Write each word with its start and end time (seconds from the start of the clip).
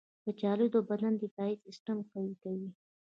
کچالو 0.25 0.65
د 0.75 0.77
بدن 0.89 1.13
دفاعي 1.23 1.55
سیستم 1.65 1.97
قوي 2.11 2.35
کوي. 2.43 2.69